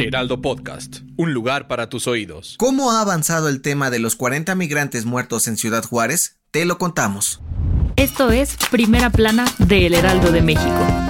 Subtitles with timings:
[0.00, 2.54] Heraldo Podcast, un lugar para tus oídos.
[2.58, 6.38] ¿Cómo ha avanzado el tema de los 40 migrantes muertos en Ciudad Juárez?
[6.50, 7.42] Te lo contamos.
[7.96, 11.09] Esto es Primera Plana de El Heraldo de México.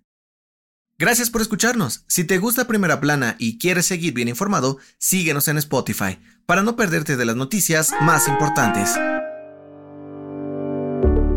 [0.98, 2.06] Gracias por escucharnos.
[2.08, 6.76] Si te gusta Primera Plana y quieres seguir bien informado, síguenos en Spotify para no
[6.76, 8.94] perderte de las noticias más importantes.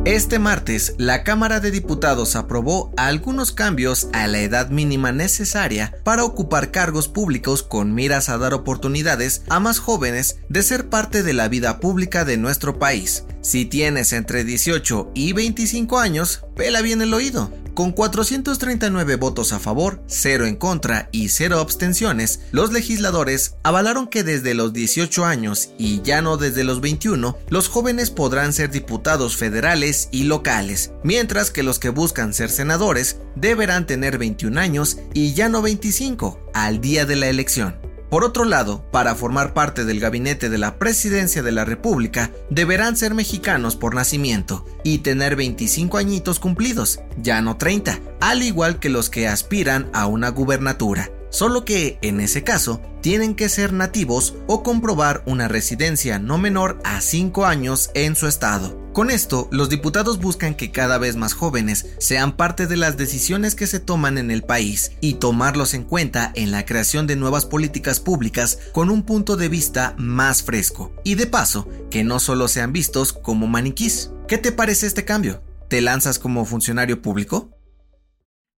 [0.10, 6.24] Este martes, la Cámara de Diputados aprobó algunos cambios a la edad mínima necesaria para
[6.24, 11.34] ocupar cargos públicos con miras a dar oportunidades a más jóvenes de ser parte de
[11.34, 13.26] la vida pública de nuestro país.
[13.42, 17.52] Si tienes entre 18 y 25 años, pela bien el oído.
[17.80, 24.26] Con 439 votos a favor, 0 en contra y 0 abstenciones, los legisladores avalaron que
[24.26, 29.38] desde los 18 años y ya no desde los 21, los jóvenes podrán ser diputados
[29.38, 35.34] federales y locales, mientras que los que buscan ser senadores deberán tener 21 años y
[35.34, 37.89] ya no 25 al día de la elección.
[38.10, 42.98] Por otro lado, para formar parte del gabinete de la presidencia de la República, deberán
[42.98, 48.90] ser mexicanos por nacimiento y tener 25 añitos cumplidos, ya no 30, al igual que
[48.90, 51.12] los que aspiran a una gubernatura.
[51.30, 56.80] Solo que, en ese caso, tienen que ser nativos o comprobar una residencia no menor
[56.84, 58.79] a 5 años en su estado.
[59.00, 63.56] Con esto, los diputados buscan que cada vez más jóvenes sean parte de las decisiones
[63.56, 67.46] que se toman en el país y tomarlos en cuenta en la creación de nuevas
[67.46, 70.92] políticas públicas con un punto de vista más fresco.
[71.06, 74.12] Y de paso, que no solo sean vistos como maniquís.
[74.28, 75.42] ¿Qué te parece este cambio?
[75.70, 77.58] ¿Te lanzas como funcionario público?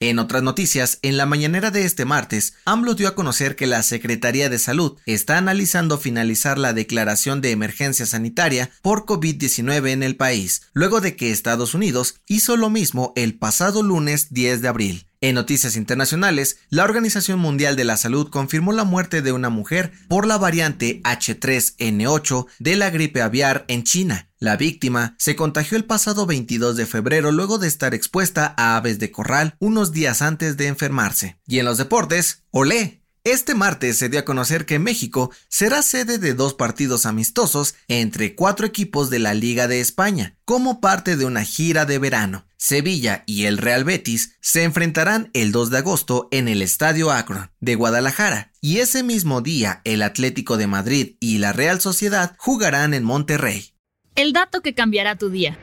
[0.02, 3.82] En otras noticias, en la mañanera de este martes, AMLO dio a conocer que la
[3.82, 10.16] Secretaría de Salud está analizando finalizar la declaración de emergencia sanitaria por COVID-19 en el
[10.16, 15.09] país, luego de que Estados Unidos hizo lo mismo el pasado lunes 10 de abril.
[15.22, 19.92] En noticias internacionales, la Organización Mundial de la Salud confirmó la muerte de una mujer
[20.08, 24.30] por la variante H3N8 de la gripe aviar en China.
[24.38, 28.98] La víctima se contagió el pasado 22 de febrero luego de estar expuesta a aves
[28.98, 31.38] de corral unos días antes de enfermarse.
[31.47, 36.19] Y en los deportes, olé, este martes se dio a conocer que México será sede
[36.19, 41.27] de dos partidos amistosos entre cuatro equipos de la Liga de España, como parte de
[41.27, 42.47] una gira de verano.
[42.56, 47.50] Sevilla y el Real Betis se enfrentarán el 2 de agosto en el Estadio Akron
[47.60, 52.94] de Guadalajara, y ese mismo día el Atlético de Madrid y la Real Sociedad jugarán
[52.94, 53.72] en Monterrey.
[54.15, 55.59] El dato que cambiará tu día.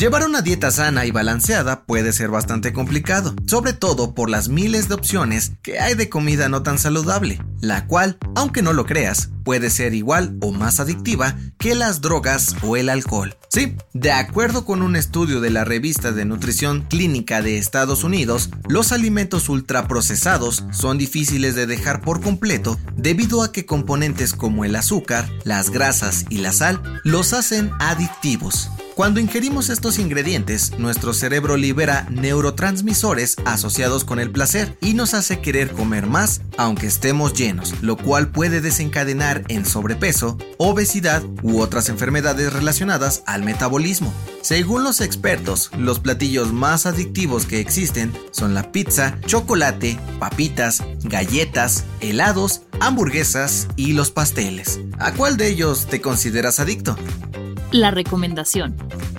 [0.00, 4.88] Llevar una dieta sana y balanceada puede ser bastante complicado, sobre todo por las miles
[4.88, 9.30] de opciones que hay de comida no tan saludable, la cual, aunque no lo creas,
[9.44, 13.36] puede ser igual o más adictiva que las drogas o el alcohol.
[13.48, 18.50] Sí, de acuerdo con un estudio de la revista de nutrición clínica de Estados Unidos,
[18.68, 24.76] los alimentos ultraprocesados son difíciles de dejar por completo debido a que componentes como el
[24.76, 28.70] azúcar, las grasas y la sal los hacen adictivos.
[29.00, 35.40] Cuando ingerimos estos ingredientes, nuestro cerebro libera neurotransmisores asociados con el placer y nos hace
[35.40, 37.49] querer comer más aunque estemos llenos,
[37.82, 44.12] lo cual puede desencadenar en sobrepeso, obesidad u otras enfermedades relacionadas al metabolismo.
[44.42, 51.84] Según los expertos, los platillos más adictivos que existen son la pizza, chocolate, papitas, galletas,
[52.00, 54.80] helados, hamburguesas y los pasteles.
[54.98, 56.96] ¿A cuál de ellos te consideras adicto?
[57.70, 58.76] La recomendación.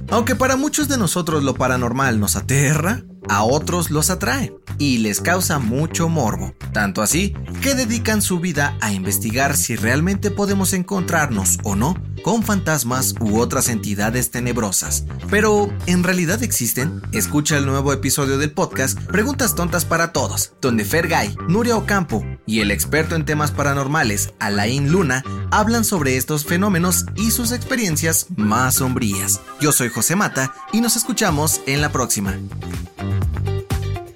[0.10, 5.22] Aunque para muchos de nosotros lo paranormal nos aterra, a otros los atrae y les
[5.22, 6.54] causa mucho morbo.
[6.74, 12.44] Tanto así que dedican su vida a investigar si realmente podemos encontrarnos o no con
[12.44, 15.06] fantasmas u otras entidades tenebrosas.
[15.30, 17.02] Pero, ¿en realidad existen?
[17.14, 22.60] Escucha el nuevo episodio del podcast Preguntas Tontas para Todos, donde Fergay, Nuria Ocampo y
[22.60, 28.76] el experto en temas paranormales, Alain Luna, hablan sobre estos fenómenos y sus experiencias más
[28.76, 29.40] sombrías.
[29.62, 32.38] Yo soy José Mata y nos escuchamos en la próxima.